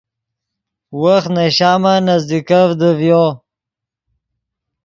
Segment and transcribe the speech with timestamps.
[1.01, 3.25] وخت نے شامن نزدیکڤدے ڤیو